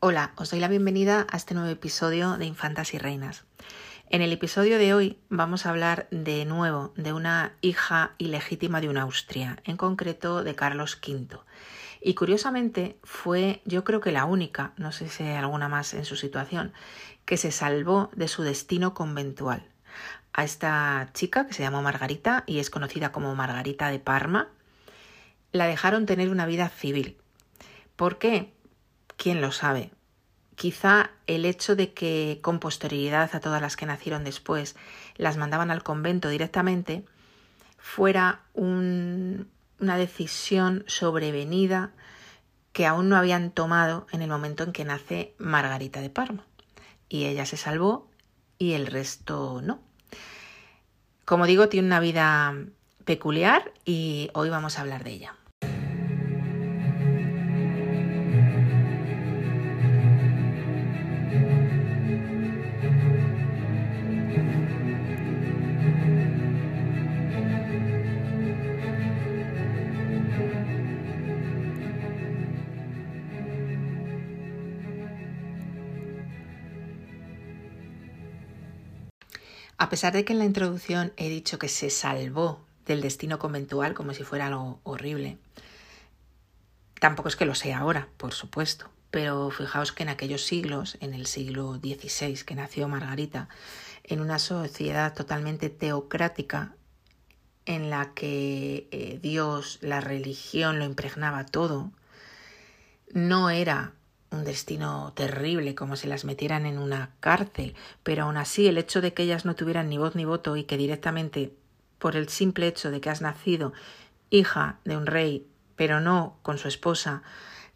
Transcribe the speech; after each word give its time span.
Hola, 0.00 0.30
os 0.36 0.52
doy 0.52 0.60
la 0.60 0.68
bienvenida 0.68 1.26
a 1.28 1.36
este 1.36 1.54
nuevo 1.54 1.70
episodio 1.70 2.36
de 2.36 2.46
Infantas 2.46 2.94
y 2.94 2.98
Reinas. 2.98 3.46
En 4.10 4.22
el 4.22 4.32
episodio 4.32 4.78
de 4.78 4.94
hoy 4.94 5.18
vamos 5.28 5.66
a 5.66 5.70
hablar 5.70 6.06
de 6.12 6.44
nuevo 6.44 6.92
de 6.94 7.12
una 7.12 7.56
hija 7.62 8.14
ilegítima 8.16 8.80
de 8.80 8.88
una 8.88 9.02
Austria, 9.02 9.60
en 9.64 9.76
concreto 9.76 10.44
de 10.44 10.54
Carlos 10.54 11.00
V. 11.04 11.40
Y 12.00 12.14
curiosamente 12.14 13.00
fue 13.02 13.60
yo 13.64 13.82
creo 13.82 14.00
que 14.00 14.12
la 14.12 14.24
única, 14.24 14.72
no 14.76 14.92
sé 14.92 15.08
si 15.08 15.24
hay 15.24 15.34
alguna 15.34 15.68
más 15.68 15.92
en 15.94 16.04
su 16.04 16.14
situación, 16.14 16.72
que 17.24 17.36
se 17.36 17.50
salvó 17.50 18.10
de 18.14 18.28
su 18.28 18.44
destino 18.44 18.94
conventual. 18.94 19.66
A 20.32 20.44
esta 20.44 21.10
chica 21.12 21.48
que 21.48 21.54
se 21.54 21.64
llamó 21.64 21.82
Margarita 21.82 22.44
y 22.46 22.60
es 22.60 22.70
conocida 22.70 23.10
como 23.10 23.34
Margarita 23.34 23.90
de 23.90 23.98
Parma, 23.98 24.46
la 25.50 25.66
dejaron 25.66 26.06
tener 26.06 26.30
una 26.30 26.46
vida 26.46 26.68
civil. 26.68 27.16
¿Por 27.96 28.18
qué? 28.18 28.52
Quién 29.18 29.42
lo 29.42 29.52
sabe. 29.52 29.90
Quizá 30.54 31.10
el 31.26 31.44
hecho 31.44 31.76
de 31.76 31.92
que 31.92 32.38
con 32.40 32.58
posterioridad 32.58 33.34
a 33.34 33.40
todas 33.40 33.60
las 33.60 33.76
que 33.76 33.84
nacieron 33.84 34.24
después 34.24 34.74
las 35.16 35.36
mandaban 35.36 35.70
al 35.70 35.82
convento 35.82 36.30
directamente 36.30 37.04
fuera 37.76 38.40
una 38.54 39.46
decisión 39.96 40.84
sobrevenida 40.86 41.92
que 42.72 42.86
aún 42.86 43.08
no 43.08 43.16
habían 43.16 43.50
tomado 43.50 44.06
en 44.12 44.22
el 44.22 44.30
momento 44.30 44.64
en 44.64 44.72
que 44.72 44.84
nace 44.84 45.34
Margarita 45.38 46.00
de 46.00 46.10
Parma. 46.10 46.44
Y 47.08 47.24
ella 47.26 47.44
se 47.44 47.56
salvó 47.56 48.08
y 48.58 48.72
el 48.72 48.86
resto 48.86 49.60
no. 49.62 49.80
Como 51.24 51.46
digo, 51.46 51.68
tiene 51.68 51.86
una 51.86 52.00
vida 52.00 52.54
peculiar 53.04 53.72
y 53.84 54.30
hoy 54.34 54.50
vamos 54.50 54.78
a 54.78 54.82
hablar 54.82 55.04
de 55.04 55.12
ella. 55.12 55.34
A 79.78 79.88
pesar 79.88 80.12
de 80.12 80.24
que 80.24 80.32
en 80.32 80.40
la 80.40 80.44
introducción 80.44 81.12
he 81.16 81.28
dicho 81.28 81.60
que 81.60 81.68
se 81.68 81.88
salvó 81.88 82.66
del 82.84 83.00
destino 83.00 83.38
conventual 83.38 83.94
como 83.94 84.12
si 84.12 84.24
fuera 84.24 84.48
algo 84.48 84.80
horrible, 84.82 85.38
tampoco 86.98 87.28
es 87.28 87.36
que 87.36 87.46
lo 87.46 87.54
sea 87.54 87.78
ahora, 87.78 88.08
por 88.16 88.34
supuesto, 88.34 88.90
pero 89.12 89.50
fijaos 89.50 89.92
que 89.92 90.02
en 90.02 90.08
aquellos 90.08 90.44
siglos, 90.44 90.98
en 91.00 91.14
el 91.14 91.26
siglo 91.26 91.76
XVI 91.76 92.42
que 92.44 92.56
nació 92.56 92.88
Margarita, 92.88 93.48
en 94.02 94.20
una 94.20 94.40
sociedad 94.40 95.14
totalmente 95.14 95.70
teocrática 95.70 96.74
en 97.64 97.88
la 97.88 98.14
que 98.14 98.88
eh, 98.90 99.20
Dios, 99.22 99.78
la 99.80 100.00
religión 100.00 100.80
lo 100.80 100.86
impregnaba 100.86 101.46
todo, 101.46 101.92
no 103.12 103.50
era 103.50 103.92
un 104.30 104.44
destino 104.44 105.12
terrible, 105.14 105.74
como 105.74 105.96
si 105.96 106.06
las 106.06 106.24
metieran 106.24 106.66
en 106.66 106.78
una 106.78 107.10
cárcel, 107.20 107.74
pero 108.02 108.24
aún 108.24 108.36
así 108.36 108.68
el 108.68 108.78
hecho 108.78 109.00
de 109.00 109.14
que 109.14 109.22
ellas 109.22 109.44
no 109.44 109.54
tuvieran 109.54 109.88
ni 109.88 109.98
voz 109.98 110.14
ni 110.14 110.24
voto 110.24 110.56
y 110.56 110.64
que 110.64 110.76
directamente, 110.76 111.54
por 111.98 112.16
el 112.16 112.28
simple 112.28 112.66
hecho 112.66 112.90
de 112.90 113.00
que 113.00 113.10
has 113.10 113.22
nacido 113.22 113.72
hija 114.30 114.78
de 114.84 114.96
un 114.96 115.06
rey, 115.06 115.46
pero 115.76 116.00
no 116.00 116.36
con 116.42 116.58
su 116.58 116.68
esposa, 116.68 117.22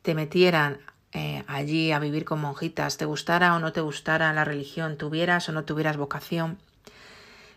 te 0.02 0.14
metieran 0.14 0.80
eh, 1.12 1.44
allí 1.46 1.92
a 1.92 1.98
vivir 1.98 2.24
con 2.24 2.40
monjitas, 2.40 2.96
te 2.96 3.04
gustara 3.04 3.54
o 3.54 3.58
no 3.58 3.72
te 3.72 3.80
gustara 3.80 4.32
la 4.32 4.44
religión, 4.44 4.96
tuvieras 4.96 5.48
o 5.48 5.52
no 5.52 5.64
tuvieras 5.64 5.96
vocación, 5.96 6.58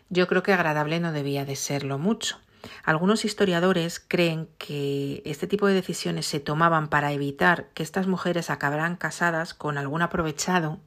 yo 0.08 0.26
creo 0.28 0.42
que 0.42 0.52
agradable 0.52 1.00
no 1.00 1.12
debía 1.12 1.44
de 1.44 1.56
serlo 1.56 1.98
mucho. 1.98 2.38
Algunos 2.84 3.24
historiadores 3.24 4.00
creen 4.00 4.48
que 4.58 5.22
este 5.24 5.46
tipo 5.46 5.66
de 5.66 5.74
decisiones 5.74 6.26
se 6.26 6.40
tomaban 6.40 6.88
para 6.88 7.12
evitar 7.12 7.68
que 7.74 7.82
estas 7.82 8.06
mujeres 8.06 8.50
acabaran 8.50 8.96
casadas 8.96 9.54
con 9.54 9.78
algún 9.78 10.02
aprovechado 10.02 10.80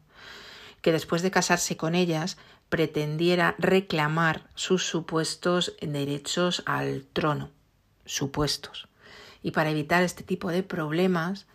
que 0.81 0.91
después 0.91 1.21
de 1.21 1.31
casarse 1.31 1.77
con 1.77 1.95
ellas 1.95 2.37
pretendiera 2.69 3.55
reclamar 3.57 4.47
sus 4.55 4.85
supuestos 4.85 5.75
derechos 5.81 6.63
al 6.65 7.05
trono, 7.11 7.51
supuestos. 8.05 8.87
Y 9.41 9.51
para 9.51 9.71
evitar 9.71 10.03
este 10.03 10.23
tipo 10.23 10.49
de 10.51 10.63
problemas 10.63 11.47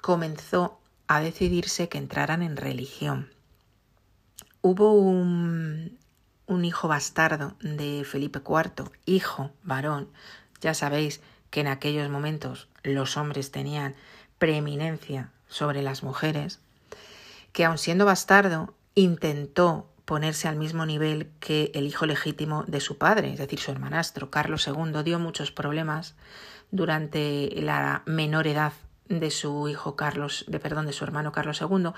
comenzó 0.00 0.80
a 1.06 1.20
decidirse 1.20 1.88
que 1.88 1.98
entraran 1.98 2.42
en 2.42 2.56
religión. 2.56 3.30
Hubo 4.62 4.94
un, 4.94 5.98
un 6.52 6.64
hijo 6.64 6.88
bastardo 6.88 7.56
de 7.60 8.04
Felipe 8.04 8.40
IV, 8.40 8.90
hijo 9.06 9.50
varón. 9.62 10.08
Ya 10.60 10.74
sabéis 10.74 11.20
que 11.50 11.60
en 11.60 11.68
aquellos 11.68 12.08
momentos 12.10 12.68
los 12.82 13.16
hombres 13.16 13.50
tenían 13.50 13.94
preeminencia 14.38 15.30
sobre 15.48 15.82
las 15.82 16.02
mujeres, 16.02 16.60
que 17.52 17.64
aun 17.64 17.78
siendo 17.78 18.04
bastardo 18.04 18.74
intentó 18.94 19.88
ponerse 20.04 20.48
al 20.48 20.56
mismo 20.56 20.84
nivel 20.84 21.30
que 21.40 21.70
el 21.74 21.86
hijo 21.86 22.06
legítimo 22.06 22.64
de 22.66 22.80
su 22.80 22.98
padre, 22.98 23.32
es 23.32 23.38
decir, 23.38 23.58
su 23.58 23.70
hermanastro. 23.70 24.30
Carlos 24.30 24.66
II 24.66 25.02
dio 25.04 25.18
muchos 25.18 25.52
problemas 25.52 26.14
durante 26.70 27.50
la 27.56 28.02
menor 28.06 28.46
edad 28.46 28.72
de 29.08 29.30
su 29.30 29.68
hijo 29.68 29.94
Carlos, 29.96 30.44
de 30.48 30.58
perdón, 30.58 30.86
de 30.86 30.92
su 30.92 31.04
hermano 31.04 31.32
Carlos 31.32 31.60
II, 31.60 31.90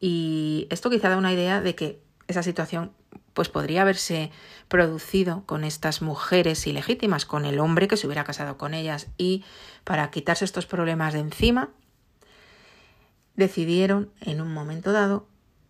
y 0.00 0.66
esto 0.70 0.90
quizá 0.90 1.08
da 1.08 1.16
una 1.16 1.32
idea 1.32 1.60
de 1.60 1.74
que 1.74 2.02
esa 2.26 2.42
situación 2.42 2.92
pues 3.38 3.50
podría 3.50 3.82
haberse 3.82 4.32
producido 4.66 5.44
con 5.46 5.62
estas 5.62 6.02
mujeres 6.02 6.66
ilegítimas, 6.66 7.24
con 7.24 7.44
el 7.44 7.60
hombre 7.60 7.86
que 7.86 7.96
se 7.96 8.08
hubiera 8.08 8.24
casado 8.24 8.58
con 8.58 8.74
ellas 8.74 9.06
y 9.16 9.44
para 9.84 10.10
quitarse 10.10 10.44
estos 10.44 10.66
problemas 10.66 11.12
de 11.12 11.20
encima, 11.20 11.70
decidieron 13.36 14.10
en 14.22 14.40
un 14.40 14.52
momento 14.52 14.90
dado 14.90 15.28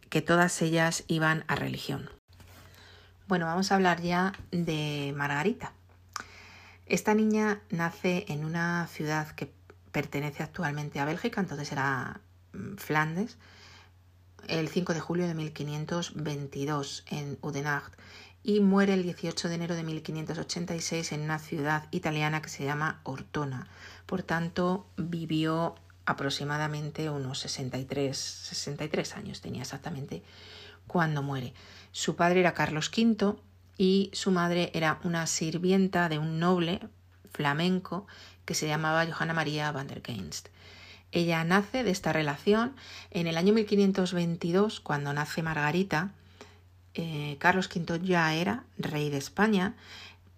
que 0.08 0.22
todas 0.22 0.62
ellas 0.62 1.04
iban 1.08 1.44
a 1.46 1.56
religión. 1.56 2.08
Bueno, 3.26 3.44
vamos 3.44 3.70
a 3.70 3.74
hablar 3.74 4.00
ya 4.00 4.32
de 4.50 5.12
Margarita. 5.14 5.74
Esta 6.86 7.12
niña 7.12 7.60
nace 7.68 8.24
en 8.28 8.46
una 8.46 8.86
ciudad 8.86 9.28
que 9.32 9.52
pertenece 9.92 10.42
actualmente 10.42 11.00
a 11.00 11.04
Bélgica, 11.04 11.42
entonces 11.42 11.70
era 11.70 12.22
mm, 12.54 12.76
Flandes, 12.76 13.36
el 14.48 14.68
5 14.68 14.94
de 14.94 15.00
julio 15.00 15.26
de 15.26 15.34
1522 15.34 17.04
en 17.08 17.38
Udenacht 17.42 17.94
y 18.42 18.60
muere 18.60 18.94
el 18.94 19.02
18 19.02 19.48
de 19.48 19.54
enero 19.54 19.74
de 19.74 19.82
1586 19.82 21.12
en 21.12 21.20
una 21.20 21.38
ciudad 21.38 21.86
italiana 21.90 22.40
que 22.40 22.48
se 22.48 22.64
llama 22.64 23.00
Ortona. 23.04 23.68
Por 24.06 24.22
tanto, 24.22 24.86
vivió 24.96 25.74
aproximadamente 26.06 27.10
unos 27.10 27.40
63, 27.40 28.16
63 28.16 29.16
años 29.16 29.40
tenía 29.42 29.62
exactamente 29.62 30.22
cuando 30.86 31.22
muere. 31.22 31.52
Su 31.92 32.16
padre 32.16 32.40
era 32.40 32.54
Carlos 32.54 32.90
V 32.96 33.36
y 33.76 34.10
su 34.14 34.30
madre 34.30 34.70
era 34.72 34.98
una 35.04 35.26
sirvienta 35.26 36.08
de 36.08 36.18
un 36.18 36.38
noble 36.40 36.80
flamenco 37.30 38.06
que 38.46 38.54
se 38.54 38.66
llamaba 38.66 39.06
Johanna 39.06 39.34
María 39.34 39.70
van 39.72 39.88
der 39.88 40.00
Geinst. 40.02 40.48
Ella 41.12 41.42
nace 41.44 41.84
de 41.84 41.90
esta 41.90 42.12
relación 42.12 42.74
en 43.10 43.26
el 43.26 43.36
año 43.36 43.54
1522, 43.54 44.80
cuando 44.80 45.12
nace 45.12 45.42
Margarita. 45.42 46.10
Eh, 46.94 47.36
Carlos 47.38 47.70
V 47.74 48.00
ya 48.02 48.34
era 48.34 48.64
rey 48.76 49.08
de 49.08 49.18
España, 49.18 49.74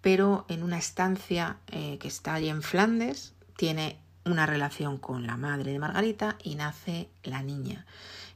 pero 0.01 0.45
en 0.47 0.63
una 0.63 0.77
estancia 0.77 1.57
eh, 1.67 1.97
que 1.99 2.07
está 2.07 2.35
allí 2.35 2.49
en 2.49 2.61
Flandes, 2.61 3.33
tiene 3.57 3.97
una 4.25 4.45
relación 4.45 4.97
con 4.97 5.25
la 5.25 5.35
madre 5.37 5.71
de 5.71 5.79
Margarita 5.79 6.37
y 6.43 6.55
nace 6.55 7.09
la 7.23 7.41
niña. 7.41 7.85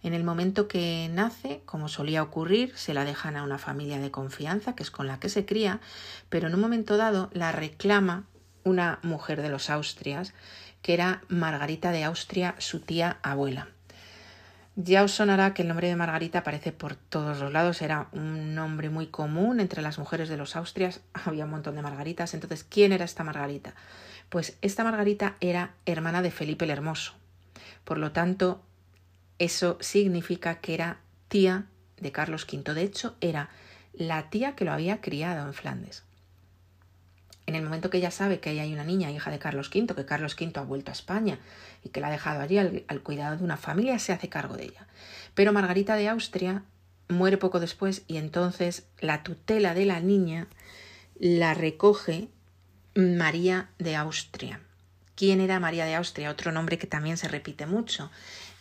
En 0.04 0.14
el 0.14 0.24
momento 0.24 0.68
que 0.68 1.10
nace, 1.12 1.62
como 1.66 1.88
solía 1.88 2.22
ocurrir, 2.22 2.78
se 2.78 2.94
la 2.94 3.06
dejan 3.06 3.38
a 3.38 3.44
una 3.44 3.58
familia 3.58 4.00
de 4.00 4.12
confianza, 4.12 4.76
que 4.76 4.84
es 4.84 4.92
con 4.92 5.08
la 5.08 5.20
que 5.20 5.30
se 5.30 5.46
cría, 5.46 5.80
pero 6.30 6.48
en 6.48 6.56
un 6.56 6.62
momento 6.62 6.98
dado 6.98 7.30
la 7.34 7.52
reclama 7.52 8.26
una 8.64 9.00
mujer 9.04 9.42
de 9.42 9.50
los 9.50 9.70
Austrias 9.70 10.34
que 10.86 10.94
era 10.94 11.24
Margarita 11.30 11.90
de 11.90 12.04
Austria, 12.04 12.54
su 12.60 12.80
tía 12.80 13.18
abuela. 13.24 13.70
Ya 14.76 15.04
os 15.04 15.14
sonará 15.14 15.56
que 15.56 15.64
el 15.64 15.68
nombre 15.68 15.88
de 15.88 15.96
Margarita 15.96 16.38
aparece 16.38 16.72
por 16.74 16.94
todos 16.94 17.40
los 17.40 17.52
lados, 17.52 17.82
era 17.82 18.08
un 18.12 18.54
nombre 18.54 18.92
muy 18.92 19.08
común 19.08 19.60
entre 19.60 19.82
las 19.82 19.98
mujeres 19.98 20.30
de 20.30 20.38
los 20.38 20.56
Austrias, 20.56 21.02
había 21.26 21.46
un 21.46 21.50
montón 21.50 21.76
de 21.76 21.82
Margaritas, 21.82 22.36
entonces, 22.36 22.64
¿quién 22.64 22.92
era 22.92 23.04
esta 23.04 23.24
Margarita? 23.24 23.74
Pues 24.30 24.60
esta 24.62 24.84
Margarita 24.84 25.38
era 25.40 25.74
hermana 25.88 26.22
de 26.22 26.30
Felipe 26.30 26.66
el 26.66 26.72
Hermoso, 26.72 27.14
por 27.84 27.98
lo 27.98 28.12
tanto, 28.12 28.62
eso 29.40 29.80
significa 29.82 30.60
que 30.60 30.76
era 30.76 31.00
tía 31.30 31.66
de 31.98 32.12
Carlos 32.12 32.46
V, 32.48 32.76
de 32.76 32.84
hecho, 32.84 33.16
era 33.22 33.50
la 33.92 34.30
tía 34.30 34.56
que 34.56 34.66
lo 34.66 34.72
había 34.72 35.02
criado 35.02 35.48
en 35.48 35.56
Flandes. 35.56 36.04
En 37.48 37.56
el 37.56 37.64
momento 37.64 37.90
que 37.90 37.98
ella 37.98 38.12
sabe 38.12 38.40
que 38.40 38.50
ahí 38.50 38.60
hay 38.60 38.74
una 38.74 38.84
niña, 38.84 39.12
hija 39.12 39.30
de 39.30 39.40
Carlos 39.40 39.70
V, 39.74 39.94
que 39.94 40.06
Carlos 40.06 40.36
V 40.40 40.52
ha 40.56 40.64
vuelto 40.64 40.92
a 40.92 40.94
España 40.94 41.40
y 41.84 41.90
que 41.90 42.02
la 42.02 42.08
ha 42.08 42.12
dejado 42.12 42.42
allí 42.42 42.58
al, 42.58 42.84
al 42.88 43.02
cuidado 43.02 43.38
de 43.38 43.44
una 43.44 43.58
familia, 43.58 44.00
se 44.00 44.14
hace 44.14 44.30
cargo 44.30 44.56
de 44.58 44.66
ella. 44.66 44.88
Pero 45.36 45.54
Margarita 45.54 45.96
de 45.96 46.10
Austria 46.10 46.64
muere 47.08 47.38
poco 47.38 47.60
después 47.60 48.04
y 48.08 48.18
entonces 48.18 48.88
la 49.00 49.22
tutela 49.22 49.74
de 49.74 49.86
la 49.86 50.00
niña 50.00 50.48
la 51.20 51.54
recoge 51.54 52.30
María 52.96 53.70
de 53.78 53.96
Austria. 53.96 54.60
¿Quién 55.16 55.40
era 55.40 55.60
María 55.60 55.86
de 55.86 55.96
Austria? 55.96 56.30
Otro 56.30 56.52
nombre 56.52 56.78
que 56.78 56.88
también 56.88 57.18
se 57.18 57.28
repite 57.28 57.66
mucho. 57.66 58.12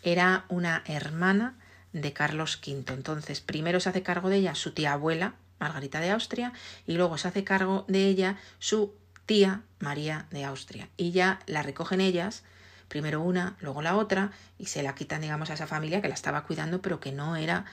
Era 0.02 0.44
una 0.48 0.84
hermana 0.86 1.56
de 1.92 2.12
Carlos 2.12 2.60
V. 2.64 2.84
Entonces, 2.92 3.40
primero 3.40 3.80
se 3.80 3.88
hace 3.88 4.02
cargo 4.02 4.28
de 4.28 4.36
ella 4.36 4.54
su 4.54 4.72
tía 4.72 4.92
abuela, 4.92 5.34
Margarita 5.58 6.00
de 6.00 6.10
Austria, 6.10 6.52
y 6.86 6.94
luego 6.94 7.18
se 7.18 7.28
hace 7.28 7.44
cargo 7.44 7.84
de 7.88 8.06
ella 8.06 8.38
su 8.58 8.94
tía 9.26 9.62
María 9.78 10.26
de 10.30 10.44
Austria. 10.44 10.88
Y 10.96 11.12
ya 11.12 11.40
la 11.46 11.62
recogen 11.62 12.00
ellas, 12.00 12.44
primero 12.88 13.20
una, 13.20 13.56
luego 13.60 13.82
la 13.82 13.96
otra, 13.96 14.32
y 14.58 14.66
se 14.66 14.82
la 14.82 14.94
quitan, 14.94 15.22
digamos, 15.22 15.50
a 15.50 15.54
esa 15.54 15.66
familia 15.66 16.02
que 16.02 16.08
la 16.08 16.14
estaba 16.14 16.44
cuidando, 16.44 16.80
pero 16.82 17.00
que 17.00 17.12
no 17.12 17.36
era 17.36 17.64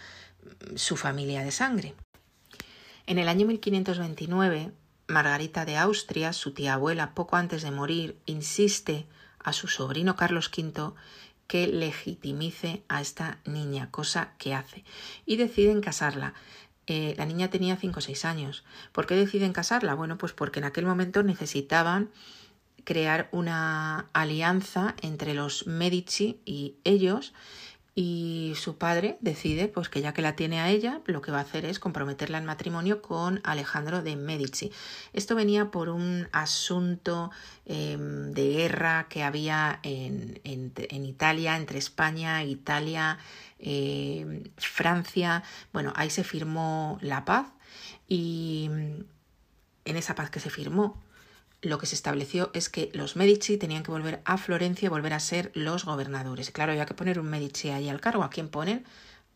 mm, 0.44 0.78
su 0.78 0.96
familia 0.98 1.44
de 1.44 1.52
sangre. 1.52 1.96
En 3.06 3.18
el 3.18 3.28
año 3.28 3.46
1529, 3.48 4.72
Margarita 5.08 5.66
de 5.66 5.78
Austria, 5.78 6.34
su 6.34 6.54
tía 6.54 6.76
abuela, 6.76 7.14
poco 7.14 7.36
antes 7.36 7.64
de 7.64 7.72
morir, 7.72 8.18
insiste 8.26 9.06
a 9.40 9.54
su 9.54 9.68
sobrino 9.68 10.16
Carlos 10.16 10.50
V 10.56 10.94
que 11.48 11.68
legitimice 11.68 12.84
a 12.88 13.02
esta 13.02 13.40
niña, 13.44 13.92
cosa 13.92 14.32
que 14.38 14.54
hace, 14.54 14.86
y 15.26 15.36
deciden 15.36 15.82
casarla. 15.82 16.34
Eh, 16.94 17.16
la 17.18 17.26
niña 17.26 17.50
tenía 17.50 17.78
5 17.78 18.00
o 18.00 18.02
6 18.02 18.26
años. 18.26 18.66
¿Por 18.92 19.08
qué 19.08 19.16
deciden 19.16 19.54
casarla? 19.54 19.94
Bueno, 19.94 20.18
pues 20.18 20.34
porque 20.34 20.60
en 20.60 20.66
aquel 20.66 20.86
momento 20.86 21.24
necesitaban 21.24 22.10
crear 22.84 23.30
una 23.32 24.10
alianza 24.12 24.94
entre 25.02 25.34
los 25.34 25.68
Medici 25.68 26.42
y 26.44 26.76
ellos 26.84 27.32
y 27.94 28.54
su 28.56 28.78
padre 28.78 29.18
decide 29.20 29.68
pues 29.68 29.90
que 29.90 30.02
ya 30.02 30.14
que 30.14 30.22
la 30.22 30.36
tiene 30.38 30.62
a 30.62 30.70
ella 30.70 31.02
lo 31.06 31.22
que 31.22 31.32
va 31.32 31.40
a 31.40 31.42
hacer 31.42 31.66
es 31.66 31.78
comprometerla 31.78 32.38
en 32.38 32.46
matrimonio 32.46 33.02
con 33.02 33.42
Alejandro 33.44 34.02
de 34.02 34.16
Medici. 34.16 34.72
Esto 35.12 35.36
venía 35.36 35.72
por 35.72 35.90
un 35.90 36.30
asunto 36.32 37.32
em, 37.66 38.32
de 38.32 38.54
guerra 38.54 39.08
que 39.10 39.24
había 39.24 39.80
en, 39.84 40.40
en, 40.46 41.06
Italia 41.06 41.58
entre 41.58 41.80
España 41.80 42.44
Italia 42.46 43.18
em, 43.60 44.44
Francia. 44.56 45.44
Bueno 45.74 45.92
ahí 45.96 46.10
se 46.10 46.24
firmó 46.24 46.98
la 47.02 47.26
paz 47.26 47.48
y 48.08 48.70
en 49.84 49.98
esa 49.98 50.16
paz 50.16 50.30
que 50.30 50.40
se 50.40 50.50
firmó 50.50 51.02
lo 51.62 51.78
que 51.78 51.86
se 51.86 51.96
estableció 51.96 52.50
es 52.54 52.70
que 52.70 52.90
los 52.94 53.16
Medici 53.16 53.58
tenían 53.58 53.84
que 53.84 53.92
volver 53.92 54.22
a 54.26 54.38
Florencia 54.38 54.88
y 54.88 54.90
volver 54.90 55.14
a 55.14 55.20
ser 55.20 55.52
los 55.54 55.86
gobernadores. 55.86 56.52
Claro, 56.52 56.72
había 56.72 56.86
que 56.86 56.96
poner 56.96 57.20
un 57.20 57.30
Medici 57.30 57.70
ahí 57.70 57.88
al 57.88 58.02
cargo. 58.02 58.24
¿A 58.24 58.30
quién 58.30 58.50
ponen? 58.50 58.84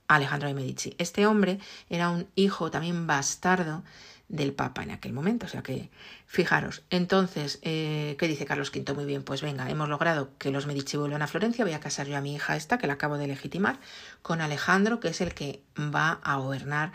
Alejandro 0.07 0.48
de 0.48 0.54
Medici. 0.54 0.95
Este 0.98 1.25
hombre 1.25 1.60
era 1.89 2.10
un 2.10 2.27
hijo 2.36 2.72
también 2.72 3.07
bastardo 3.07 3.83
del 4.27 4.54
Papa 4.54 4.83
en 4.83 4.92
aquel 4.92 5.13
momento. 5.13 5.45
O 5.45 5.50
sea 5.50 5.62
que, 5.62 5.89
fijaros, 6.25 6.83
entonces, 6.89 7.60
eh, 7.62 8.16
¿qué 8.19 8.27
dice 8.27 8.45
Carlos 8.45 8.72
V? 8.74 8.94
Muy 8.94 9.06
bien, 9.06 9.24
pues 9.24 9.42
venga, 9.42 9.69
hemos 9.69 9.89
logrado 9.89 10.31
que 10.38 10.51
los 10.51 10.66
Medici 10.66 10.98
vuelvan 10.98 11.22
a 11.22 11.27
Florencia, 11.27 11.63
voy 11.63 11.74
a 11.74 11.80
casar 11.80 12.07
yo 12.07 12.18
a 12.18 12.22
mi 12.22 12.36
hija 12.36 12.56
esta, 12.56 12.77
que 12.77 12.88
la 12.88 12.94
acabo 12.94 13.18
de 13.18 13.27
legitimar, 13.27 13.80
con 14.22 14.42
Alejandro, 14.42 15.00
que 15.00 15.10
es 15.10 15.22
el 15.22 15.33
que 15.33 15.62
va 15.77 16.19
a 16.24 16.38
gobernar 16.38 16.92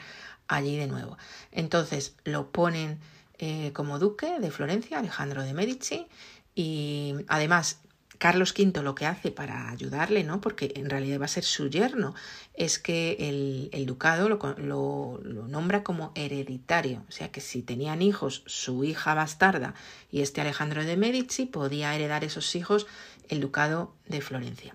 allí 0.49 0.77
de 0.77 0.89
nuevo. 0.89 1.17
Entonces 1.53 2.17
lo 2.25 2.51
ponen 2.51 2.99
eh, 3.41 3.73
como 3.73 3.99
duque 3.99 4.39
de 4.39 4.51
Florencia, 4.51 4.99
Alejandro 4.99 5.43
de 5.43 5.55
Medici, 5.55 6.07
y 6.55 7.15
además 7.29 7.81
Carlos 8.21 8.53
V 8.57 8.83
lo 8.83 8.95
que 8.95 9.07
hace 9.07 9.31
para 9.31 9.71
ayudarle, 9.71 10.25
¿no? 10.25 10.43
porque 10.43 10.75
en 10.77 10.91
realidad 10.91 11.21
va 11.21 11.25
a 11.25 11.29
ser 11.29 11.43
su 11.43 11.71
yerno, 11.71 12.15
es 12.53 12.79
que 12.79 13.71
el, 13.73 13.87
ducado 13.87 14.29
lo, 14.29 14.39
lo, 14.59 15.49
nombra 15.49 15.83
como 15.83 16.13
hereditario. 16.15 17.03
O 17.09 17.13
sea 17.13 17.33
que 17.33 17.41
si 17.41 17.63
tenían 17.63 18.03
hijos, 18.03 18.43
su 18.45 18.85
hija 18.85 19.15
bastarda 19.15 19.73
y 20.13 20.21
este 20.21 20.43
Alejandro 20.43 20.85
de 20.85 20.99
Medici 20.99 21.47
podía 21.47 21.95
heredar 21.95 22.23
esos 22.23 22.55
hijos 22.55 22.87
el 23.31 23.41
ducado 23.41 23.95
de 24.07 24.21
Florencia. 24.21 24.75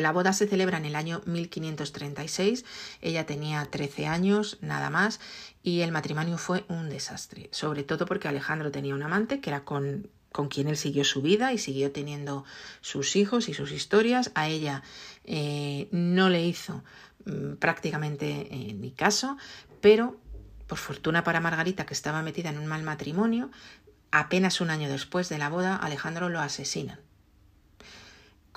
La 0.00 0.12
boda 0.12 0.32
se 0.32 0.46
celebra 0.46 0.78
en 0.78 0.84
el 0.84 0.96
año 0.96 1.22
1536, 1.26 2.64
ella 3.00 3.26
tenía 3.26 3.64
13 3.64 4.06
años, 4.06 4.58
nada 4.60 4.90
más, 4.90 5.20
y 5.62 5.80
el 5.80 5.92
matrimonio 5.92 6.38
fue 6.38 6.64
un 6.68 6.88
desastre, 6.88 7.48
sobre 7.52 7.82
todo 7.82 8.06
porque 8.06 8.28
Alejandro 8.28 8.70
tenía 8.70 8.94
un 8.94 9.02
amante 9.02 9.40
que 9.40 9.50
era 9.50 9.64
con, 9.64 10.08
con 10.32 10.48
quien 10.48 10.68
él 10.68 10.76
siguió 10.76 11.04
su 11.04 11.22
vida 11.22 11.52
y 11.52 11.58
siguió 11.58 11.90
teniendo 11.92 12.44
sus 12.80 13.16
hijos 13.16 13.48
y 13.48 13.54
sus 13.54 13.72
historias. 13.72 14.30
A 14.34 14.48
ella 14.48 14.82
eh, 15.24 15.88
no 15.90 16.28
le 16.28 16.44
hizo 16.44 16.84
mm, 17.24 17.54
prácticamente 17.54 18.48
eh, 18.50 18.74
ni 18.74 18.92
caso, 18.92 19.36
pero 19.80 20.16
por 20.66 20.78
fortuna 20.78 21.24
para 21.24 21.40
Margarita, 21.40 21.86
que 21.86 21.94
estaba 21.94 22.22
metida 22.22 22.50
en 22.50 22.58
un 22.58 22.66
mal 22.66 22.82
matrimonio, 22.82 23.50
apenas 24.10 24.60
un 24.60 24.70
año 24.70 24.88
después 24.88 25.28
de 25.28 25.38
la 25.38 25.48
boda, 25.48 25.76
Alejandro 25.76 26.28
lo 26.28 26.40
asesinan 26.40 27.07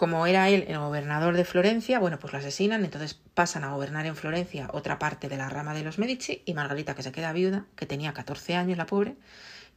como 0.02 0.26
era 0.26 0.50
él 0.50 0.66
el 0.68 0.80
gobernador 0.80 1.38
de 1.38 1.46
Florencia, 1.46 2.00
bueno, 2.00 2.18
pues 2.18 2.34
lo 2.34 2.40
asesinan, 2.40 2.84
entonces 2.84 3.20
pasan 3.36 3.64
a 3.64 3.72
gobernar 3.72 4.08
en 4.08 4.16
Florencia 4.16 4.68
otra 4.74 4.98
parte 4.98 5.30
de 5.30 5.38
la 5.38 5.48
rama 5.48 5.76
de 5.76 5.84
los 5.84 6.00
Medici 6.00 6.42
y 6.44 6.56
Margarita, 6.56 6.96
que 6.96 7.04
se 7.04 7.12
queda 7.12 7.32
viuda, 7.34 7.68
que 7.76 7.86
tenía 7.86 8.12
14 8.12 8.56
años 8.56 8.80
la 8.80 8.88
pobre, 8.88 9.14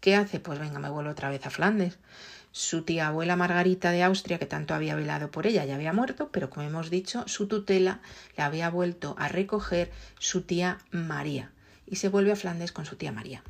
¿qué 0.00 0.17
hace? 0.17 0.41
Pues 0.41 0.59
venga, 0.59 0.79
me 0.79 0.88
vuelvo 0.88 1.11
otra 1.11 1.29
vez 1.29 1.44
a 1.44 1.50
Flandes. 1.50 1.99
Su 2.53 2.85
tía 2.85 3.09
abuela 3.09 3.37
Margarita 3.37 3.91
de 3.91 4.03
Austria, 4.03 4.38
que 4.38 4.47
tanto 4.47 4.73
había 4.73 4.94
velado 4.94 5.31
por 5.31 5.47
ella, 5.47 5.67
ya 5.67 5.75
había 5.75 5.93
muerto, 5.93 6.31
pero 6.32 6.49
como 6.49 6.67
hemos 6.67 6.88
dicho, 6.88 7.25
su 7.29 7.47
tutela 7.47 8.00
la 8.35 8.47
había 8.47 8.70
vuelto 8.70 9.17
a 9.19 9.29
recoger 9.29 9.93
su 10.19 10.41
tía 10.41 10.79
María 10.91 11.50
y 11.87 11.97
se 11.97 12.09
vuelve 12.09 12.32
a 12.32 12.37
Flandes 12.37 12.73
con 12.73 12.87
su 12.87 12.97
tía 12.97 13.12
María. 13.12 13.44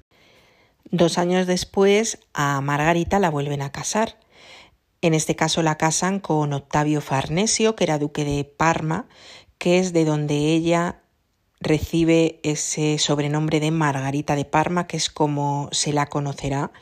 Dos 0.91 1.19
años 1.19 1.47
después, 1.47 2.19
a 2.33 2.61
Margarita 2.61 3.21
la 3.21 3.31
vuelven 3.31 3.63
a 3.63 3.71
casar 3.71 4.17
en 5.07 5.13
este 5.13 5.37
caso 5.37 5.63
la 5.63 5.77
casan 5.77 6.19
con 6.19 6.55
Octavio 6.55 7.03
Farnesio, 7.03 7.77
que 7.77 7.85
era 7.85 7.99
duque 7.99 8.25
de 8.25 8.43
Parma, 8.45 9.07
que 9.59 9.79
es 9.79 9.93
de 9.93 10.07
donde 10.07 10.35
ella 10.55 11.03
recibe 11.61 12.41
ese 12.43 12.97
sobrenombre 12.99 13.61
de 13.61 13.71
Margarita 13.71 14.35
de 14.35 14.47
Parma, 14.47 14.87
que 14.87 14.97
es 14.97 15.11
como 15.11 15.69
se 15.73 15.93
la 15.93 16.07
conocerá 16.07 16.73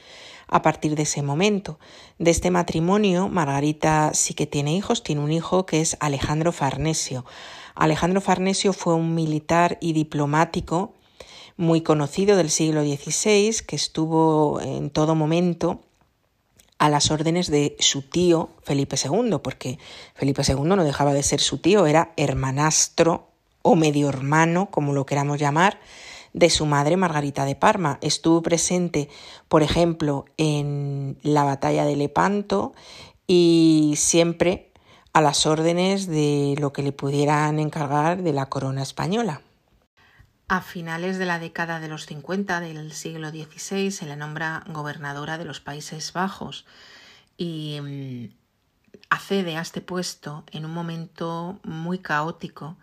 a 0.47 0.63
partir 0.63 0.95
de 0.95 1.03
ese 1.03 1.21
momento. 1.23 1.81
De 2.21 2.31
este 2.31 2.53
matrimonio, 2.53 3.29
Margarita 3.29 4.13
sí 4.15 4.35
que 4.35 4.47
tiene 4.47 4.77
hijos, 4.77 5.03
tiene 5.03 5.21
un 5.21 5.33
hijo 5.33 5.67
que 5.67 5.81
es 5.81 5.97
Alejandro 5.99 6.53
Farnesio. 6.53 7.25
Alejandro 7.75 8.21
Farnesio 8.21 8.73
fue 8.73 8.95
un 8.95 9.17
militar 9.17 9.79
y 9.81 9.95
diplomático 9.95 10.95
muy 11.57 11.81
conocido 11.81 12.37
del 12.37 12.51
siglo 12.51 12.83
XVI, 12.83 13.65
que 13.67 13.75
estuvo 13.75 14.61
en 14.61 14.91
todo 14.91 15.17
momento 15.17 15.81
a 16.83 16.89
las 16.89 17.13
órdenes 17.13 17.49
de 17.49 17.77
su 17.79 18.03
tío 18.03 18.51
Felipe 18.65 18.97
II, 18.97 19.39
porque 19.41 19.79
Felipe 20.17 20.43
II 20.45 20.65
no 20.65 20.83
dejaba 20.83 21.13
de 21.13 21.23
ser 21.23 21.39
su 21.39 21.59
tío, 21.59 21.87
era 21.87 22.13
hermanastro 22.17 23.29
o 23.63 23.77
medio 23.77 24.09
hermano, 24.09 24.69
como 24.69 24.93
lo 24.93 25.07
queramos 25.07 25.39
llamar, 25.39 25.79
de 26.33 26.51
su 26.51 26.67
madre 26.67 26.97
Margarita 26.97 27.45
de 27.45 27.55
Parma. 27.55 27.99
Estuvo 28.01 28.43
presente, 28.43 29.09
por 29.47 29.63
ejemplo, 29.63 30.25
en 30.39 31.19
la 31.23 31.45
batalla 31.45 31.85
de 31.85 31.95
Lepanto 31.95 32.73
y 33.29 33.95
siempre 33.97 34.73
a 35.13 35.21
las 35.21 35.47
órdenes 35.47 36.09
de 36.09 36.57
lo 36.59 36.73
que 36.73 36.83
le 36.83 36.91
pudieran 36.91 37.61
encargar 37.61 38.25
de 38.25 38.33
la 38.33 38.47
corona 38.47 38.83
española. 38.83 39.41
A 40.53 40.61
finales 40.61 41.17
de 41.17 41.25
la 41.25 41.39
década 41.39 41.81
de 41.81 41.89
los 41.89 42.05
50 42.05 42.61
del 42.61 42.93
siglo 42.93 43.31
XVI 43.31 43.91
se 43.91 44.05
le 44.05 44.17
nombra 44.17 44.65
gobernadora 44.69 45.39
de 45.39 45.47
los 45.47 45.61
Países 45.61 46.13
Bajos 46.13 46.67
y 47.39 47.79
mm, 47.81 48.35
accede 49.09 49.57
a 49.57 49.63
este 49.63 49.81
puesto 49.81 50.45
en 50.53 50.67
un 50.67 50.75
momento 50.75 51.59
muy 51.65 52.01
caótico 52.01 52.77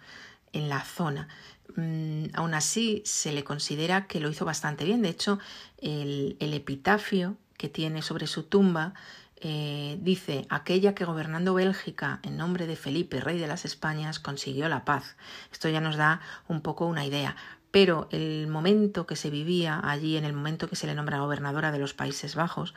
en 0.52 0.68
la 0.68 0.84
zona. 0.84 1.28
Mm, 1.76 2.30
aún 2.34 2.56
así, 2.56 3.04
se 3.06 3.32
le 3.32 3.44
considera 3.44 4.08
que 4.08 4.20
lo 4.20 4.32
hizo 4.32 4.46
bastante 4.46 4.84
bien. 4.84 5.04
De 5.04 5.10
hecho, 5.10 5.38
el, 5.78 6.38
epitafio 6.40 7.38
que 7.56 7.70
tiene 7.70 8.02
sobre 8.02 8.26
su 8.26 8.42
tumba 8.42 8.96
eh, 9.42 10.00
dice 10.02 10.48
aquella 10.50 10.96
que 10.96 11.06
gobernando 11.06 11.54
Bélgica 11.54 12.20
en 12.24 12.36
nombre 12.36 12.66
de 12.66 12.76
Felipe, 12.76 13.22
rey 13.22 13.38
de 13.38 13.48
las 13.48 13.64
Españas, 13.64 14.20
consiguió 14.20 14.68
la 14.70 14.86
paz. 14.86 15.16
Esto 15.52 15.70
ya 15.70 15.80
nos 15.80 15.98
da 15.98 16.20
un 16.48 16.62
poco 16.62 16.88
una 16.88 17.06
idea 17.06 17.38
pero 17.72 18.08
el 18.12 18.48
momento 18.48 19.06
que 19.06 19.16
se 19.16 19.30
vivía 19.30 19.80
allí, 19.84 20.18
en 20.18 20.26
el 20.26 20.34
momento 20.34 20.70
que 20.70 20.76
se 20.76 20.88
le 20.88 20.96
nombra 20.96 21.20
gobernadora 21.20 21.72
de 21.72 21.80
los 21.80 21.94
Países 21.94 22.36
Bajos, 22.36 22.74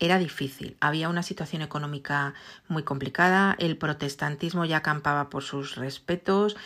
era 0.00 0.18
difícil. 0.18 0.76
Había 0.80 1.08
una 1.08 1.22
situación 1.22 1.62
económica 1.62 2.34
muy 2.68 2.82
complicada, 2.82 3.54
el 3.58 3.76
protestantismo 3.76 4.64
ya 4.64 4.78
acampaba 4.78 5.28
por 5.28 5.42
sus 5.42 5.76
respetos, 5.76 6.56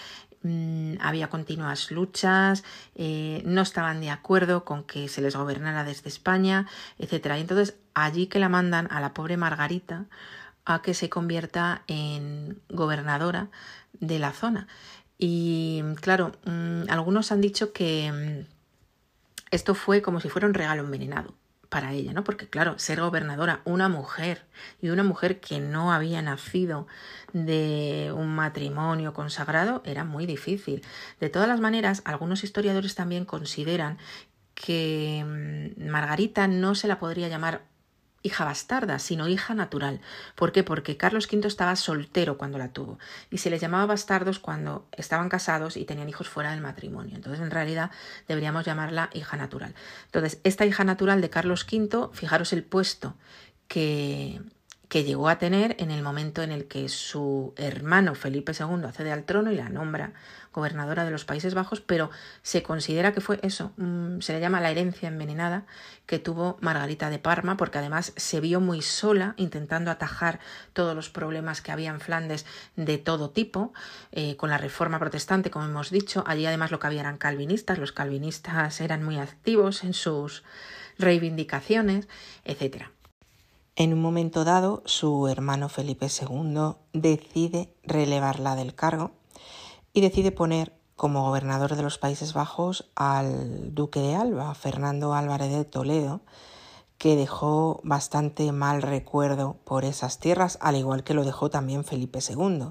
mm, 0.42 0.94
había 1.00 1.28
continuas 1.28 1.90
luchas, 1.90 2.62
eh, 2.94 3.42
no 3.44 3.62
estaban 3.62 4.00
de 4.00 4.10
acuerdo 4.10 4.64
con 4.64 4.84
que 4.84 5.08
se 5.08 5.20
les 5.20 5.34
gobernara 5.34 5.82
desde 5.82 6.08
España, 6.08 6.66
etc. 6.98 7.36
Y 7.36 7.40
entonces 7.40 7.76
allí 7.94 8.28
que 8.28 8.38
la 8.38 8.48
mandan 8.48 8.86
a 8.92 9.00
la 9.00 9.14
pobre 9.14 9.36
Margarita 9.36 10.06
a 10.64 10.80
que 10.82 10.94
se 10.94 11.10
convierta 11.10 11.82
en 11.88 12.60
gobernadora 12.68 13.48
de 13.94 14.18
la 14.18 14.32
zona. 14.32 14.68
Y 15.18 15.82
claro, 16.00 16.32
mm, 16.44 16.90
algunos 16.90 17.32
han 17.32 17.40
dicho 17.40 17.72
que 17.72 18.10
mm, 18.12 18.54
esto 19.50 19.74
fue 19.74 20.02
como 20.02 20.20
si 20.20 20.28
fuera 20.28 20.46
un 20.46 20.54
regalo 20.54 20.82
envenenado 20.82 21.34
para 21.68 21.92
ella, 21.92 22.12
¿no? 22.12 22.22
Porque 22.24 22.48
claro, 22.48 22.78
ser 22.78 23.00
gobernadora, 23.00 23.60
una 23.64 23.88
mujer 23.88 24.46
y 24.80 24.90
una 24.90 25.02
mujer 25.02 25.40
que 25.40 25.58
no 25.58 25.92
había 25.92 26.22
nacido 26.22 26.86
de 27.32 28.12
un 28.14 28.28
matrimonio 28.34 29.12
consagrado 29.12 29.82
era 29.84 30.04
muy 30.04 30.26
difícil. 30.26 30.82
De 31.20 31.30
todas 31.30 31.48
las 31.48 31.60
maneras, 31.60 32.02
algunos 32.04 32.44
historiadores 32.44 32.94
también 32.94 33.24
consideran 33.24 33.98
que 34.54 35.24
mm, 35.76 35.88
Margarita 35.90 36.46
no 36.46 36.74
se 36.74 36.88
la 36.88 36.98
podría 36.98 37.28
llamar 37.28 37.62
hija 38.24 38.44
bastarda, 38.44 38.98
sino 38.98 39.28
hija 39.28 39.54
natural. 39.54 40.00
¿Por 40.34 40.50
qué? 40.50 40.64
Porque 40.64 40.96
Carlos 40.96 41.28
V 41.30 41.46
estaba 41.46 41.76
soltero 41.76 42.38
cuando 42.38 42.58
la 42.58 42.72
tuvo 42.72 42.98
y 43.30 43.38
se 43.38 43.50
les 43.50 43.60
llamaba 43.60 43.86
bastardos 43.86 44.38
cuando 44.38 44.88
estaban 44.92 45.28
casados 45.28 45.76
y 45.76 45.84
tenían 45.84 46.08
hijos 46.08 46.28
fuera 46.28 46.50
del 46.50 46.62
matrimonio. 46.62 47.14
Entonces, 47.14 47.40
en 47.42 47.50
realidad, 47.50 47.90
deberíamos 48.26 48.64
llamarla 48.64 49.10
hija 49.12 49.36
natural. 49.36 49.74
Entonces, 50.06 50.40
esta 50.42 50.64
hija 50.64 50.84
natural 50.84 51.20
de 51.20 51.30
Carlos 51.30 51.66
V, 51.70 52.08
fijaros 52.14 52.54
el 52.54 52.64
puesto 52.64 53.14
que, 53.68 54.40
que 54.88 55.04
llegó 55.04 55.28
a 55.28 55.38
tener 55.38 55.76
en 55.78 55.90
el 55.90 56.02
momento 56.02 56.42
en 56.42 56.52
el 56.52 56.66
que 56.66 56.88
su 56.88 57.54
hermano 57.56 58.14
Felipe 58.14 58.52
II 58.58 58.84
accede 58.84 59.12
al 59.12 59.24
trono 59.24 59.50
y 59.50 59.56
la 59.56 59.68
nombra 59.68 60.12
gobernadora 60.52 61.04
de 61.04 61.10
los 61.10 61.24
Países 61.24 61.54
Bajos, 61.54 61.80
pero 61.80 62.10
se 62.42 62.62
considera 62.62 63.12
que 63.12 63.20
fue 63.20 63.40
eso, 63.42 63.72
mm, 63.76 64.20
se 64.20 64.32
le 64.32 64.40
llama 64.40 64.60
la 64.60 64.70
herencia 64.70 65.08
envenenada 65.08 65.66
que 66.06 66.18
tuvo 66.18 66.56
Margarita 66.60 67.10
de 67.10 67.18
Parma, 67.18 67.56
porque 67.56 67.78
además 67.78 68.12
se 68.16 68.40
vio 68.40 68.60
muy 68.60 68.80
sola 68.80 69.34
intentando 69.36 69.90
atajar 69.90 70.38
todos 70.72 70.94
los 70.94 71.10
problemas 71.10 71.60
que 71.60 71.72
había 71.72 71.90
en 71.90 72.00
Flandes 72.00 72.46
de 72.76 72.98
todo 72.98 73.30
tipo, 73.30 73.72
eh, 74.12 74.36
con 74.36 74.48
la 74.48 74.58
reforma 74.58 74.98
protestante, 74.98 75.50
como 75.50 75.64
hemos 75.64 75.90
dicho, 75.90 76.22
allí 76.26 76.46
además 76.46 76.70
lo 76.70 76.78
que 76.78 76.86
había 76.86 77.00
eran 77.00 77.18
calvinistas, 77.18 77.78
los 77.78 77.92
calvinistas 77.92 78.80
eran 78.80 79.02
muy 79.02 79.18
activos 79.18 79.82
en 79.82 79.92
sus 79.92 80.44
reivindicaciones, 80.98 82.06
etcétera. 82.44 82.93
En 83.76 83.92
un 83.92 84.00
momento 84.00 84.44
dado, 84.44 84.84
su 84.84 85.26
hermano 85.26 85.68
Felipe 85.68 86.06
II 86.06 86.76
decide 86.92 87.74
relevarla 87.82 88.54
del 88.54 88.76
cargo 88.76 89.10
y 89.92 90.00
decide 90.00 90.30
poner 90.30 90.78
como 90.94 91.24
gobernador 91.24 91.74
de 91.74 91.82
los 91.82 91.98
Países 91.98 92.34
Bajos 92.34 92.88
al 92.94 93.74
duque 93.74 93.98
de 93.98 94.14
Alba, 94.14 94.54
Fernando 94.54 95.12
Álvarez 95.12 95.50
de 95.50 95.64
Toledo, 95.64 96.20
que 96.98 97.16
dejó 97.16 97.80
bastante 97.82 98.52
mal 98.52 98.80
recuerdo 98.80 99.56
por 99.64 99.84
esas 99.84 100.20
tierras, 100.20 100.56
al 100.60 100.76
igual 100.76 101.02
que 101.02 101.14
lo 101.14 101.24
dejó 101.24 101.50
también 101.50 101.82
Felipe 101.82 102.20
II. 102.20 102.68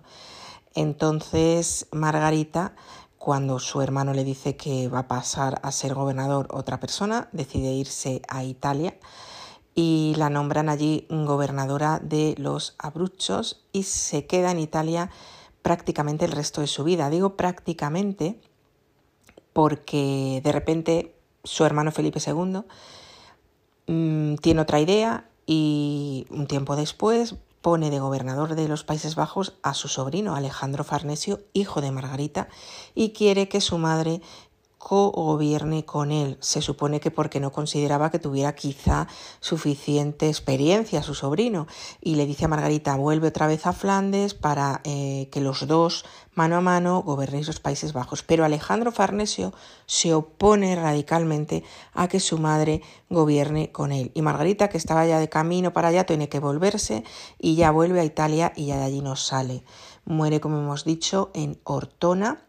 Entonces 0.74 1.86
Margarita, 1.92 2.76
cuando 3.18 3.60
su 3.60 3.82
hermano 3.82 4.14
le 4.14 4.24
dice 4.24 4.56
que 4.56 4.88
va 4.88 5.00
a 5.00 5.08
pasar 5.10 5.60
a 5.64 5.74
ser 5.74 5.96
gobernador 5.96 6.48
otra 6.52 6.80
persona, 6.80 7.28
decide 7.34 7.74
irse 7.74 8.22
a 8.30 8.46
Italia 8.46 8.98
y 9.76 10.14
la 10.18 10.30
nombran 10.30 10.70
allí 10.70 11.08
gobernadora 11.10 12.00
de 12.00 12.36
los 12.38 12.76
Abruzos 12.78 13.64
y 13.72 13.84
se 13.84 14.26
queda 14.26 14.52
en 14.52 14.60
Italia 14.60 15.10
prácticamente 15.62 16.26
el 16.26 16.32
resto 16.32 16.62
de 16.62 16.68
su 16.68 16.84
vida. 16.84 17.10
Digo 17.10 17.36
prácticamente 17.36 18.40
porque 19.54 20.42
de 20.44 20.52
repente 20.52 21.16
su 21.44 21.66
hermano 21.66 21.92
Felipe 21.92 22.20
II 22.26 22.64
mm, 23.88 24.36
tiene 24.36 24.62
otra 24.62 24.80
idea 24.80 25.30
y 25.46 26.26
un 26.30 26.48
tiempo 26.48 26.76
después 26.76 27.36
pone 27.62 27.90
de 27.90 28.00
gobernador 28.00 28.56
de 28.56 28.68
los 28.68 28.84
Países 28.84 29.16
Bajos 29.16 29.54
a 29.64 29.74
su 29.74 29.88
sobrino 29.88 30.36
Alejandro 30.36 30.84
Farnesio, 30.84 31.40
hijo 31.54 31.80
de 31.80 31.92
Margarita, 31.92 32.50
y 32.94 33.12
quiere 33.12 33.48
que 33.48 33.62
su 33.62 33.78
madre 33.78 34.22
co-gobierne 34.84 35.86
con 35.86 36.12
él. 36.12 36.36
Se 36.42 36.62
supone 36.62 37.00
que 37.00 37.10
porque 37.10 37.40
no 37.40 37.54
consideraba 37.54 38.12
que 38.12 38.20
tuviera 38.20 38.54
quizá 38.54 39.08
suficiente 39.40 40.28
experiencia 40.28 41.02
su 41.02 41.14
sobrino. 41.14 41.68
Y 42.02 42.16
le 42.16 42.26
dice 42.26 42.46
a 42.46 42.48
Margarita, 42.50 42.98
vuelve 42.98 43.30
otra 43.30 43.48
vez 43.48 43.66
a 43.66 43.72
Flandes 43.72 44.34
para 44.34 44.82
eh, 44.84 45.30
que 45.32 45.40
los 45.40 45.68
dos, 45.68 46.04
mano 46.34 46.58
a 46.58 46.62
mano, 46.62 47.02
gobernéis 47.02 47.48
los 47.48 47.62
Países 47.62 47.94
Bajos. 47.94 48.24
Pero 48.24 48.44
Alejandro 48.44 48.92
Farnesio 48.92 49.54
se 49.86 50.14
opone 50.14 50.76
radicalmente 50.76 51.64
a 51.94 52.10
que 52.10 52.20
su 52.20 52.38
madre 52.38 52.82
gobierne 53.10 53.72
con 53.72 53.94
él. 53.94 54.12
Y 54.14 54.22
Margarita, 54.22 54.68
que 54.68 54.78
estaba 54.78 55.06
ya 55.06 55.18
de 55.20 55.30
camino 55.30 55.72
para 55.72 55.88
allá, 55.88 56.06
tiene 56.06 56.28
que 56.28 56.40
volverse 56.40 57.06
y 57.40 57.56
ya 57.56 57.72
vuelve 57.72 58.02
a 58.02 58.06
Italia 58.06 58.52
y 58.54 58.66
ya 58.66 58.76
de 58.76 58.84
allí 58.84 59.00
no 59.00 59.16
sale. 59.16 59.64
Muere, 60.04 60.42
como 60.42 60.58
hemos 60.58 60.84
dicho, 60.84 61.32
en 61.34 61.58
Ortona 61.64 62.44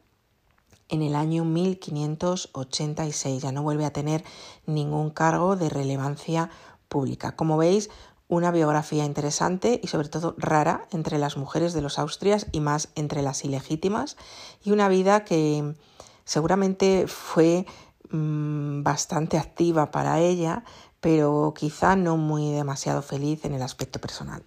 en 0.88 1.02
el 1.02 1.14
año 1.14 1.44
1586. 1.44 3.42
Ya 3.42 3.52
no 3.52 3.62
vuelve 3.62 3.84
a 3.84 3.92
tener 3.92 4.24
ningún 4.66 5.10
cargo 5.10 5.56
de 5.56 5.68
relevancia 5.68 6.50
pública. 6.88 7.36
Como 7.36 7.56
veis, 7.56 7.90
una 8.28 8.50
biografía 8.50 9.04
interesante 9.04 9.80
y 9.82 9.88
sobre 9.88 10.08
todo 10.08 10.34
rara 10.38 10.86
entre 10.92 11.18
las 11.18 11.36
mujeres 11.36 11.72
de 11.72 11.82
los 11.82 11.98
Austrias 11.98 12.46
y 12.52 12.60
más 12.60 12.88
entre 12.94 13.22
las 13.22 13.44
ilegítimas 13.44 14.16
y 14.62 14.70
una 14.70 14.88
vida 14.88 15.24
que 15.24 15.74
seguramente 16.24 17.06
fue 17.06 17.66
mm, 18.10 18.82
bastante 18.82 19.38
activa 19.38 19.90
para 19.90 20.20
ella, 20.20 20.64
pero 21.00 21.52
quizá 21.56 21.96
no 21.96 22.16
muy 22.16 22.50
demasiado 22.52 23.02
feliz 23.02 23.44
en 23.44 23.54
el 23.54 23.62
aspecto 23.62 24.00
personal. 24.00 24.42